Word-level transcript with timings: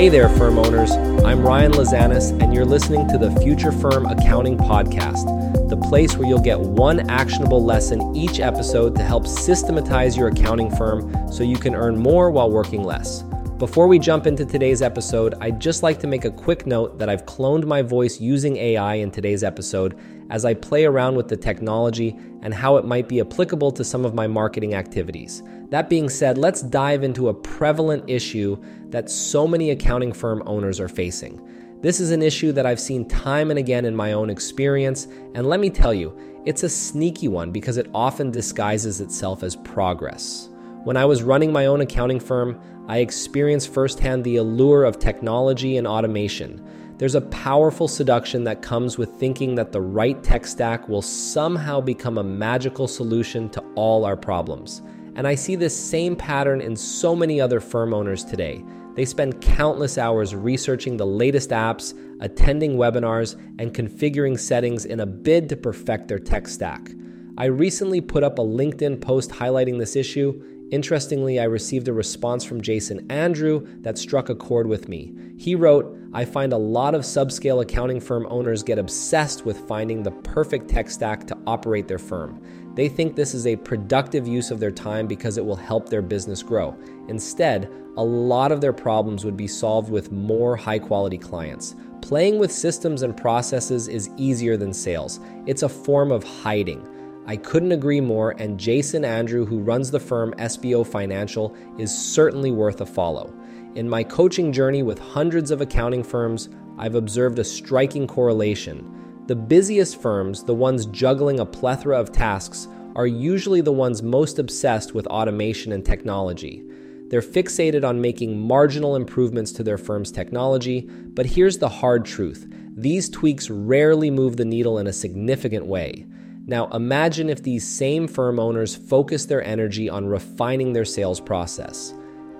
Hey 0.00 0.08
there, 0.08 0.30
firm 0.30 0.58
owners. 0.58 0.92
I'm 1.26 1.42
Ryan 1.42 1.72
Lazanis, 1.72 2.30
and 2.42 2.54
you're 2.54 2.64
listening 2.64 3.06
to 3.08 3.18
the 3.18 3.30
Future 3.42 3.70
Firm 3.70 4.06
Accounting 4.06 4.56
Podcast, 4.56 5.68
the 5.68 5.76
place 5.76 6.16
where 6.16 6.26
you'll 6.26 6.40
get 6.40 6.58
one 6.58 7.10
actionable 7.10 7.62
lesson 7.62 8.16
each 8.16 8.40
episode 8.40 8.96
to 8.96 9.02
help 9.02 9.26
systematize 9.26 10.16
your 10.16 10.28
accounting 10.28 10.74
firm 10.74 11.30
so 11.30 11.42
you 11.42 11.58
can 11.58 11.74
earn 11.74 11.98
more 11.98 12.30
while 12.30 12.50
working 12.50 12.82
less. 12.82 13.24
Before 13.60 13.88
we 13.88 13.98
jump 13.98 14.26
into 14.26 14.46
today's 14.46 14.80
episode, 14.80 15.34
I'd 15.42 15.60
just 15.60 15.82
like 15.82 15.98
to 15.98 16.06
make 16.06 16.24
a 16.24 16.30
quick 16.30 16.66
note 16.66 16.98
that 16.98 17.10
I've 17.10 17.26
cloned 17.26 17.66
my 17.66 17.82
voice 17.82 18.18
using 18.18 18.56
AI 18.56 18.94
in 18.94 19.10
today's 19.10 19.44
episode 19.44 19.98
as 20.30 20.46
I 20.46 20.54
play 20.54 20.86
around 20.86 21.14
with 21.14 21.28
the 21.28 21.36
technology 21.36 22.16
and 22.40 22.54
how 22.54 22.78
it 22.78 22.86
might 22.86 23.06
be 23.06 23.20
applicable 23.20 23.70
to 23.72 23.84
some 23.84 24.06
of 24.06 24.14
my 24.14 24.26
marketing 24.26 24.72
activities. 24.72 25.42
That 25.68 25.90
being 25.90 26.08
said, 26.08 26.38
let's 26.38 26.62
dive 26.62 27.04
into 27.04 27.28
a 27.28 27.34
prevalent 27.34 28.08
issue 28.08 28.56
that 28.88 29.10
so 29.10 29.46
many 29.46 29.72
accounting 29.72 30.14
firm 30.14 30.42
owners 30.46 30.80
are 30.80 30.88
facing. 30.88 31.38
This 31.82 32.00
is 32.00 32.12
an 32.12 32.22
issue 32.22 32.52
that 32.52 32.64
I've 32.64 32.80
seen 32.80 33.06
time 33.08 33.50
and 33.50 33.58
again 33.58 33.84
in 33.84 33.94
my 33.94 34.12
own 34.12 34.30
experience, 34.30 35.06
and 35.34 35.46
let 35.46 35.60
me 35.60 35.68
tell 35.68 35.92
you, 35.92 36.16
it's 36.46 36.62
a 36.62 36.68
sneaky 36.70 37.28
one 37.28 37.50
because 37.50 37.76
it 37.76 37.90
often 37.92 38.30
disguises 38.30 39.02
itself 39.02 39.42
as 39.42 39.54
progress. 39.54 40.49
When 40.84 40.96
I 40.96 41.04
was 41.04 41.22
running 41.22 41.52
my 41.52 41.66
own 41.66 41.82
accounting 41.82 42.18
firm, 42.18 42.58
I 42.88 42.98
experienced 42.98 43.70
firsthand 43.70 44.24
the 44.24 44.36
allure 44.36 44.84
of 44.84 44.98
technology 44.98 45.76
and 45.76 45.86
automation. 45.86 46.66
There's 46.96 47.14
a 47.14 47.20
powerful 47.20 47.86
seduction 47.86 48.44
that 48.44 48.62
comes 48.62 48.96
with 48.96 49.10
thinking 49.16 49.54
that 49.56 49.72
the 49.72 49.80
right 49.82 50.22
tech 50.22 50.46
stack 50.46 50.88
will 50.88 51.02
somehow 51.02 51.82
become 51.82 52.16
a 52.16 52.24
magical 52.24 52.88
solution 52.88 53.50
to 53.50 53.60
all 53.74 54.06
our 54.06 54.16
problems. 54.16 54.80
And 55.16 55.28
I 55.28 55.34
see 55.34 55.54
this 55.54 55.78
same 55.78 56.16
pattern 56.16 56.62
in 56.62 56.74
so 56.74 57.14
many 57.14 57.42
other 57.42 57.60
firm 57.60 57.92
owners 57.92 58.24
today. 58.24 58.64
They 58.94 59.04
spend 59.04 59.42
countless 59.42 59.98
hours 59.98 60.34
researching 60.34 60.96
the 60.96 61.06
latest 61.06 61.50
apps, 61.50 61.92
attending 62.20 62.76
webinars, 62.76 63.38
and 63.58 63.74
configuring 63.74 64.38
settings 64.38 64.86
in 64.86 65.00
a 65.00 65.06
bid 65.06 65.50
to 65.50 65.56
perfect 65.56 66.08
their 66.08 66.18
tech 66.18 66.48
stack. 66.48 66.90
I 67.36 67.46
recently 67.46 68.00
put 68.00 68.24
up 68.24 68.38
a 68.38 68.42
LinkedIn 68.42 69.02
post 69.02 69.30
highlighting 69.30 69.78
this 69.78 69.94
issue, 69.94 70.42
Interestingly, 70.70 71.40
I 71.40 71.44
received 71.44 71.88
a 71.88 71.92
response 71.92 72.44
from 72.44 72.60
Jason 72.60 73.10
Andrew 73.10 73.66
that 73.82 73.98
struck 73.98 74.28
a 74.28 74.34
chord 74.36 74.68
with 74.68 74.88
me. 74.88 75.12
He 75.36 75.56
wrote, 75.56 75.96
I 76.12 76.24
find 76.24 76.52
a 76.52 76.58
lot 76.58 76.94
of 76.94 77.02
subscale 77.02 77.62
accounting 77.62 78.00
firm 78.00 78.26
owners 78.30 78.62
get 78.62 78.78
obsessed 78.78 79.44
with 79.44 79.66
finding 79.66 80.02
the 80.02 80.10
perfect 80.10 80.68
tech 80.68 80.90
stack 80.90 81.26
to 81.28 81.38
operate 81.46 81.88
their 81.88 81.98
firm. 81.98 82.40
They 82.74 82.88
think 82.88 83.16
this 83.16 83.34
is 83.34 83.46
a 83.46 83.56
productive 83.56 84.28
use 84.28 84.50
of 84.50 84.60
their 84.60 84.70
time 84.70 85.06
because 85.08 85.38
it 85.38 85.44
will 85.44 85.56
help 85.56 85.88
their 85.88 86.02
business 86.02 86.42
grow. 86.42 86.76
Instead, 87.08 87.68
a 87.96 88.04
lot 88.04 88.52
of 88.52 88.60
their 88.60 88.72
problems 88.72 89.24
would 89.24 89.36
be 89.36 89.48
solved 89.48 89.90
with 89.90 90.12
more 90.12 90.56
high 90.56 90.78
quality 90.78 91.18
clients. 91.18 91.74
Playing 92.00 92.38
with 92.38 92.52
systems 92.52 93.02
and 93.02 93.16
processes 93.16 93.88
is 93.88 94.10
easier 94.16 94.56
than 94.56 94.72
sales, 94.72 95.18
it's 95.46 95.64
a 95.64 95.68
form 95.68 96.12
of 96.12 96.22
hiding. 96.22 96.86
I 97.30 97.36
couldn't 97.36 97.70
agree 97.70 98.00
more, 98.00 98.32
and 98.40 98.58
Jason 98.58 99.04
Andrew, 99.04 99.46
who 99.46 99.60
runs 99.60 99.88
the 99.88 100.00
firm 100.00 100.34
SBO 100.36 100.84
Financial, 100.84 101.54
is 101.78 101.96
certainly 101.96 102.50
worth 102.50 102.80
a 102.80 102.86
follow. 102.86 103.32
In 103.76 103.88
my 103.88 104.02
coaching 104.02 104.52
journey 104.52 104.82
with 104.82 104.98
hundreds 104.98 105.52
of 105.52 105.60
accounting 105.60 106.02
firms, 106.02 106.48
I've 106.76 106.96
observed 106.96 107.38
a 107.38 107.44
striking 107.44 108.08
correlation. 108.08 109.22
The 109.28 109.36
busiest 109.36 110.02
firms, 110.02 110.42
the 110.42 110.56
ones 110.56 110.86
juggling 110.86 111.38
a 111.38 111.46
plethora 111.46 112.00
of 112.00 112.10
tasks, 112.10 112.66
are 112.96 113.06
usually 113.06 113.60
the 113.60 113.70
ones 113.70 114.02
most 114.02 114.40
obsessed 114.40 114.92
with 114.92 115.06
automation 115.06 115.70
and 115.70 115.86
technology. 115.86 116.64
They're 117.10 117.22
fixated 117.22 117.84
on 117.84 118.00
making 118.00 118.40
marginal 118.40 118.96
improvements 118.96 119.52
to 119.52 119.62
their 119.62 119.78
firm's 119.78 120.10
technology, 120.10 120.80
but 120.80 121.26
here's 121.26 121.58
the 121.58 121.68
hard 121.68 122.04
truth 122.06 122.52
these 122.74 123.08
tweaks 123.08 123.48
rarely 123.50 124.10
move 124.10 124.36
the 124.36 124.44
needle 124.44 124.78
in 124.78 124.88
a 124.88 124.92
significant 124.92 125.66
way. 125.66 126.06
Now, 126.46 126.68
imagine 126.68 127.28
if 127.28 127.42
these 127.42 127.66
same 127.66 128.08
firm 128.08 128.40
owners 128.40 128.74
focus 128.74 129.26
their 129.26 129.44
energy 129.44 129.88
on 129.88 130.06
refining 130.06 130.72
their 130.72 130.84
sales 130.84 131.20
process. 131.20 131.94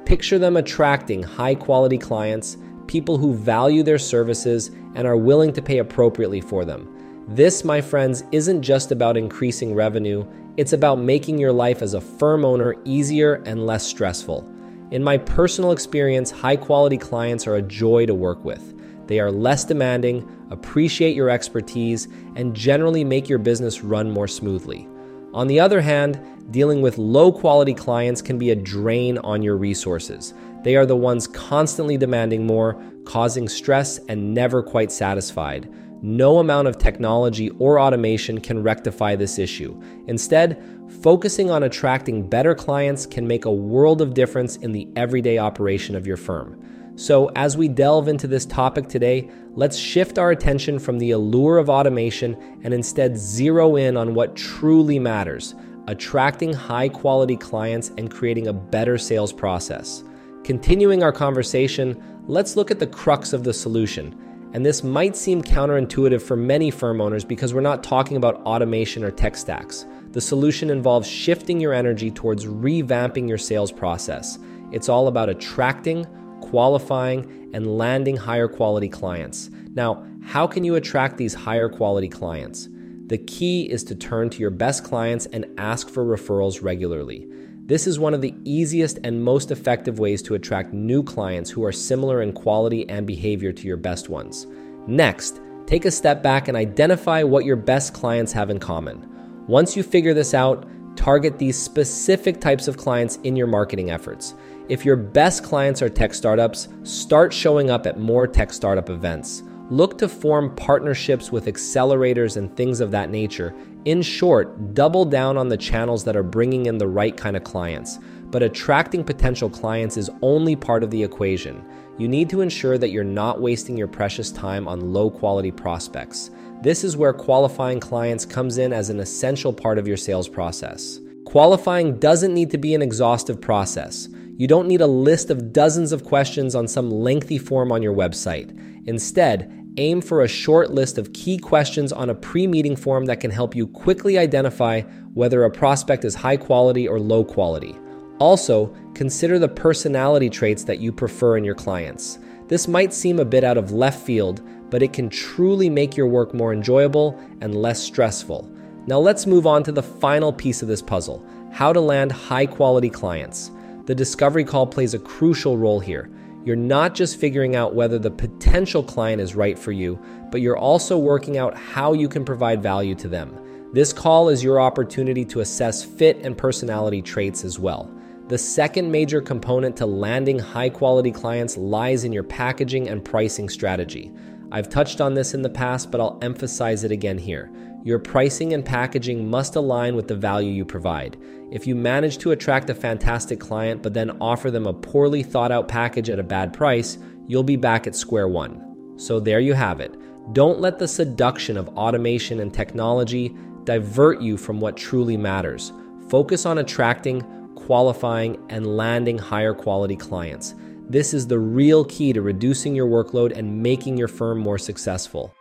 Picture 0.04 0.38
them 0.38 0.56
attracting 0.56 1.22
high 1.22 1.54
quality 1.54 1.98
clients, 1.98 2.56
people 2.86 3.18
who 3.18 3.34
value 3.34 3.82
their 3.82 3.98
services 3.98 4.70
and 4.94 5.06
are 5.06 5.16
willing 5.16 5.52
to 5.52 5.62
pay 5.62 5.78
appropriately 5.78 6.40
for 6.40 6.64
them. 6.64 7.24
This, 7.28 7.62
my 7.62 7.80
friends, 7.80 8.24
isn't 8.32 8.62
just 8.62 8.90
about 8.90 9.16
increasing 9.16 9.74
revenue, 9.74 10.26
it's 10.56 10.72
about 10.72 10.98
making 10.98 11.38
your 11.38 11.52
life 11.52 11.80
as 11.80 11.94
a 11.94 12.00
firm 12.00 12.44
owner 12.44 12.74
easier 12.84 13.34
and 13.46 13.66
less 13.66 13.86
stressful. 13.86 14.48
In 14.90 15.04
my 15.04 15.16
personal 15.16 15.70
experience, 15.70 16.32
high 16.32 16.56
quality 16.56 16.98
clients 16.98 17.46
are 17.46 17.54
a 17.54 17.62
joy 17.62 18.06
to 18.06 18.14
work 18.14 18.44
with. 18.44 18.79
They 19.10 19.18
are 19.18 19.32
less 19.32 19.64
demanding, 19.64 20.24
appreciate 20.50 21.16
your 21.16 21.30
expertise, 21.30 22.06
and 22.36 22.54
generally 22.54 23.02
make 23.02 23.28
your 23.28 23.40
business 23.40 23.82
run 23.82 24.08
more 24.08 24.28
smoothly. 24.28 24.86
On 25.34 25.48
the 25.48 25.58
other 25.58 25.80
hand, 25.80 26.20
dealing 26.52 26.80
with 26.80 26.96
low 26.96 27.32
quality 27.32 27.74
clients 27.74 28.22
can 28.22 28.38
be 28.38 28.50
a 28.50 28.54
drain 28.54 29.18
on 29.18 29.42
your 29.42 29.56
resources. 29.56 30.32
They 30.62 30.76
are 30.76 30.86
the 30.86 30.94
ones 30.94 31.26
constantly 31.26 31.96
demanding 31.96 32.46
more, 32.46 32.80
causing 33.04 33.48
stress, 33.48 33.98
and 34.08 34.32
never 34.32 34.62
quite 34.62 34.92
satisfied. 34.92 35.68
No 36.02 36.38
amount 36.38 36.68
of 36.68 36.78
technology 36.78 37.50
or 37.58 37.80
automation 37.80 38.40
can 38.40 38.62
rectify 38.62 39.16
this 39.16 39.40
issue. 39.40 39.82
Instead, 40.06 40.62
focusing 41.02 41.50
on 41.50 41.64
attracting 41.64 42.28
better 42.28 42.54
clients 42.54 43.06
can 43.06 43.26
make 43.26 43.44
a 43.44 43.50
world 43.50 44.02
of 44.02 44.14
difference 44.14 44.54
in 44.58 44.70
the 44.70 44.86
everyday 44.94 45.36
operation 45.36 45.96
of 45.96 46.06
your 46.06 46.16
firm. 46.16 46.64
So, 47.00 47.30
as 47.34 47.56
we 47.56 47.66
delve 47.66 48.08
into 48.08 48.26
this 48.26 48.44
topic 48.44 48.86
today, 48.86 49.30
let's 49.54 49.78
shift 49.78 50.18
our 50.18 50.32
attention 50.32 50.78
from 50.78 50.98
the 50.98 51.12
allure 51.12 51.56
of 51.56 51.70
automation 51.70 52.36
and 52.62 52.74
instead 52.74 53.16
zero 53.16 53.76
in 53.76 53.96
on 53.96 54.12
what 54.12 54.36
truly 54.36 54.98
matters 54.98 55.54
attracting 55.86 56.52
high 56.52 56.90
quality 56.90 57.38
clients 57.38 57.90
and 57.96 58.10
creating 58.10 58.48
a 58.48 58.52
better 58.52 58.98
sales 58.98 59.32
process. 59.32 60.04
Continuing 60.44 61.02
our 61.02 61.10
conversation, 61.10 61.98
let's 62.26 62.54
look 62.54 62.70
at 62.70 62.78
the 62.78 62.86
crux 62.86 63.32
of 63.32 63.44
the 63.44 63.54
solution. 63.54 64.14
And 64.52 64.64
this 64.64 64.84
might 64.84 65.16
seem 65.16 65.42
counterintuitive 65.42 66.20
for 66.20 66.36
many 66.36 66.70
firm 66.70 67.00
owners 67.00 67.24
because 67.24 67.54
we're 67.54 67.62
not 67.62 67.82
talking 67.82 68.18
about 68.18 68.42
automation 68.42 69.04
or 69.04 69.10
tech 69.10 69.38
stacks. 69.38 69.86
The 70.10 70.20
solution 70.20 70.68
involves 70.68 71.08
shifting 71.08 71.62
your 71.62 71.72
energy 71.72 72.10
towards 72.10 72.44
revamping 72.44 73.26
your 73.26 73.38
sales 73.38 73.72
process. 73.72 74.38
It's 74.70 74.90
all 74.90 75.08
about 75.08 75.30
attracting, 75.30 76.06
qualifying, 76.40 77.50
and 77.52 77.78
landing 77.78 78.16
higher 78.16 78.48
quality 78.48 78.88
clients. 78.88 79.50
Now, 79.74 80.06
how 80.22 80.46
can 80.46 80.64
you 80.64 80.76
attract 80.76 81.16
these 81.16 81.34
higher 81.34 81.68
quality 81.68 82.08
clients? 82.08 82.68
The 83.06 83.18
key 83.18 83.68
is 83.68 83.82
to 83.84 83.94
turn 83.94 84.30
to 84.30 84.38
your 84.38 84.50
best 84.50 84.84
clients 84.84 85.26
and 85.26 85.46
ask 85.58 85.88
for 85.88 86.04
referrals 86.04 86.62
regularly. 86.62 87.26
This 87.66 87.86
is 87.86 87.98
one 87.98 88.14
of 88.14 88.20
the 88.20 88.34
easiest 88.44 88.98
and 89.04 89.22
most 89.22 89.50
effective 89.50 89.98
ways 89.98 90.22
to 90.22 90.34
attract 90.34 90.72
new 90.72 91.02
clients 91.02 91.50
who 91.50 91.64
are 91.64 91.72
similar 91.72 92.22
in 92.22 92.32
quality 92.32 92.88
and 92.88 93.06
behavior 93.06 93.52
to 93.52 93.66
your 93.66 93.76
best 93.76 94.08
ones. 94.08 94.46
Next, 94.86 95.40
take 95.66 95.84
a 95.84 95.90
step 95.90 96.22
back 96.22 96.48
and 96.48 96.56
identify 96.56 97.22
what 97.22 97.44
your 97.44 97.56
best 97.56 97.94
clients 97.94 98.32
have 98.32 98.50
in 98.50 98.58
common. 98.58 99.08
Once 99.46 99.76
you 99.76 99.82
figure 99.82 100.14
this 100.14 100.34
out, 100.34 100.68
target 100.96 101.38
these 101.38 101.56
specific 101.56 102.40
types 102.40 102.68
of 102.68 102.76
clients 102.76 103.16
in 103.24 103.36
your 103.36 103.46
marketing 103.46 103.90
efforts. 103.90 104.34
If 104.70 104.84
your 104.84 104.94
best 104.94 105.42
clients 105.42 105.82
are 105.82 105.88
tech 105.88 106.14
startups, 106.14 106.68
start 106.84 107.32
showing 107.32 107.70
up 107.70 107.88
at 107.88 107.98
more 107.98 108.28
tech 108.28 108.52
startup 108.52 108.88
events. 108.88 109.42
Look 109.68 109.98
to 109.98 110.08
form 110.08 110.54
partnerships 110.54 111.32
with 111.32 111.46
accelerators 111.46 112.36
and 112.36 112.56
things 112.56 112.78
of 112.78 112.92
that 112.92 113.10
nature. 113.10 113.52
In 113.84 114.00
short, 114.00 114.72
double 114.72 115.04
down 115.04 115.36
on 115.36 115.48
the 115.48 115.56
channels 115.56 116.04
that 116.04 116.14
are 116.14 116.22
bringing 116.22 116.66
in 116.66 116.78
the 116.78 116.86
right 116.86 117.16
kind 117.16 117.36
of 117.36 117.42
clients. 117.42 117.98
But 118.26 118.44
attracting 118.44 119.02
potential 119.02 119.50
clients 119.50 119.96
is 119.96 120.08
only 120.22 120.54
part 120.54 120.84
of 120.84 120.92
the 120.92 121.02
equation. 121.02 121.64
You 121.98 122.06
need 122.06 122.30
to 122.30 122.40
ensure 122.40 122.78
that 122.78 122.90
you're 122.90 123.02
not 123.02 123.40
wasting 123.40 123.76
your 123.76 123.88
precious 123.88 124.30
time 124.30 124.68
on 124.68 124.92
low 124.92 125.10
quality 125.10 125.50
prospects. 125.50 126.30
This 126.62 126.84
is 126.84 126.96
where 126.96 127.12
qualifying 127.12 127.80
clients 127.80 128.24
comes 128.24 128.58
in 128.58 128.72
as 128.72 128.88
an 128.88 129.00
essential 129.00 129.52
part 129.52 129.78
of 129.78 129.88
your 129.88 129.96
sales 129.96 130.28
process. 130.28 131.00
Qualifying 131.24 131.98
doesn't 131.98 132.34
need 132.34 132.52
to 132.52 132.58
be 132.58 132.76
an 132.76 132.82
exhaustive 132.82 133.40
process. 133.40 134.08
You 134.40 134.46
don't 134.46 134.68
need 134.68 134.80
a 134.80 134.86
list 134.86 135.28
of 135.28 135.52
dozens 135.52 135.92
of 135.92 136.02
questions 136.02 136.54
on 136.54 136.66
some 136.66 136.90
lengthy 136.90 137.36
form 137.36 137.70
on 137.70 137.82
your 137.82 137.94
website. 137.94 138.58
Instead, 138.86 139.52
aim 139.76 140.00
for 140.00 140.22
a 140.22 140.28
short 140.28 140.70
list 140.70 140.96
of 140.96 141.12
key 141.12 141.36
questions 141.36 141.92
on 141.92 142.08
a 142.08 142.14
pre 142.14 142.46
meeting 142.46 142.74
form 142.74 143.04
that 143.04 143.20
can 143.20 143.30
help 143.30 143.54
you 143.54 143.66
quickly 143.66 144.16
identify 144.16 144.80
whether 145.12 145.44
a 145.44 145.50
prospect 145.50 146.06
is 146.06 146.14
high 146.14 146.38
quality 146.38 146.88
or 146.88 146.98
low 146.98 147.22
quality. 147.22 147.76
Also, 148.18 148.74
consider 148.94 149.38
the 149.38 149.46
personality 149.46 150.30
traits 150.30 150.64
that 150.64 150.80
you 150.80 150.90
prefer 150.90 151.36
in 151.36 151.44
your 151.44 151.54
clients. 151.54 152.18
This 152.48 152.66
might 152.66 152.94
seem 152.94 153.18
a 153.18 153.26
bit 153.26 153.44
out 153.44 153.58
of 153.58 153.72
left 153.72 154.00
field, 154.06 154.40
but 154.70 154.82
it 154.82 154.94
can 154.94 155.10
truly 155.10 155.68
make 155.68 155.98
your 155.98 156.06
work 156.06 156.32
more 156.32 156.54
enjoyable 156.54 157.20
and 157.42 157.60
less 157.60 157.78
stressful. 157.78 158.50
Now, 158.86 159.00
let's 159.00 159.26
move 159.26 159.46
on 159.46 159.62
to 159.64 159.72
the 159.72 159.82
final 159.82 160.32
piece 160.32 160.62
of 160.62 160.68
this 160.68 160.80
puzzle 160.80 161.22
how 161.52 161.74
to 161.74 161.80
land 161.80 162.10
high 162.10 162.46
quality 162.46 162.88
clients. 162.88 163.50
The 163.90 163.96
discovery 163.96 164.44
call 164.44 164.68
plays 164.68 164.94
a 164.94 165.00
crucial 165.00 165.58
role 165.58 165.80
here. 165.80 166.08
You're 166.44 166.54
not 166.54 166.94
just 166.94 167.18
figuring 167.18 167.56
out 167.56 167.74
whether 167.74 167.98
the 167.98 168.08
potential 168.08 168.84
client 168.84 169.20
is 169.20 169.34
right 169.34 169.58
for 169.58 169.72
you, 169.72 169.98
but 170.30 170.40
you're 170.40 170.56
also 170.56 170.96
working 170.96 171.38
out 171.38 171.58
how 171.58 171.92
you 171.92 172.08
can 172.08 172.24
provide 172.24 172.62
value 172.62 172.94
to 172.94 173.08
them. 173.08 173.36
This 173.72 173.92
call 173.92 174.28
is 174.28 174.44
your 174.44 174.60
opportunity 174.60 175.24
to 175.24 175.40
assess 175.40 175.82
fit 175.82 176.24
and 176.24 176.38
personality 176.38 177.02
traits 177.02 177.42
as 177.42 177.58
well. 177.58 177.92
The 178.28 178.38
second 178.38 178.92
major 178.92 179.20
component 179.20 179.76
to 179.78 179.86
landing 179.86 180.38
high 180.38 180.70
quality 180.70 181.10
clients 181.10 181.56
lies 181.56 182.04
in 182.04 182.12
your 182.12 182.22
packaging 182.22 182.88
and 182.88 183.04
pricing 183.04 183.48
strategy. 183.48 184.12
I've 184.52 184.68
touched 184.68 185.00
on 185.00 185.14
this 185.14 185.34
in 185.34 185.42
the 185.42 185.50
past, 185.50 185.90
but 185.90 186.00
I'll 186.00 186.16
emphasize 186.22 186.84
it 186.84 186.92
again 186.92 187.18
here. 187.18 187.50
Your 187.82 187.98
pricing 187.98 188.52
and 188.52 188.62
packaging 188.62 189.30
must 189.30 189.56
align 189.56 189.96
with 189.96 190.06
the 190.06 190.14
value 190.14 190.52
you 190.52 190.66
provide. 190.66 191.16
If 191.50 191.66
you 191.66 191.74
manage 191.74 192.18
to 192.18 192.32
attract 192.32 192.68
a 192.68 192.74
fantastic 192.74 193.40
client 193.40 193.82
but 193.82 193.94
then 193.94 194.18
offer 194.20 194.50
them 194.50 194.66
a 194.66 194.74
poorly 194.74 195.22
thought 195.22 195.50
out 195.50 195.66
package 195.66 196.10
at 196.10 196.18
a 196.18 196.22
bad 196.22 196.52
price, 196.52 196.98
you'll 197.26 197.42
be 197.42 197.56
back 197.56 197.86
at 197.86 197.96
square 197.96 198.28
one. 198.28 198.94
So 198.96 199.18
there 199.18 199.40
you 199.40 199.54
have 199.54 199.80
it. 199.80 199.96
Don't 200.34 200.60
let 200.60 200.78
the 200.78 200.86
seduction 200.86 201.56
of 201.56 201.68
automation 201.70 202.40
and 202.40 202.52
technology 202.52 203.34
divert 203.64 204.20
you 204.20 204.36
from 204.36 204.60
what 204.60 204.76
truly 204.76 205.16
matters. 205.16 205.72
Focus 206.10 206.44
on 206.44 206.58
attracting, 206.58 207.22
qualifying, 207.54 208.36
and 208.50 208.76
landing 208.76 209.16
higher 209.16 209.54
quality 209.54 209.96
clients. 209.96 210.54
This 210.90 211.14
is 211.14 211.26
the 211.26 211.38
real 211.38 211.84
key 211.86 212.12
to 212.12 212.20
reducing 212.20 212.74
your 212.74 212.88
workload 212.88 213.34
and 213.34 213.62
making 213.62 213.96
your 213.96 214.08
firm 214.08 214.38
more 214.38 214.58
successful. 214.58 215.32